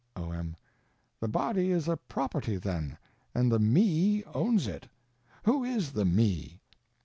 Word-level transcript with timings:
O.M. 0.15 0.55
The 1.19 1.27
body 1.27 1.69
is 1.69 1.87
a 1.87 1.95
property 1.95 2.57
then, 2.57 2.97
and 3.35 3.51
the 3.51 3.59
Me 3.59 4.23
owns 4.33 4.65
it. 4.65 4.87
Who 5.43 5.63
is 5.63 5.91
the 5.91 6.05
Me? 6.05 6.59